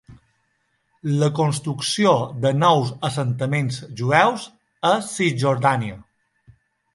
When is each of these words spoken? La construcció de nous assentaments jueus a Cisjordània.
La 1.23 1.27
construcció 1.39 2.13
de 2.45 2.53
nous 2.61 2.89
assentaments 3.09 3.77
jueus 4.01 4.49
a 4.91 4.93
Cisjordània. 5.11 6.01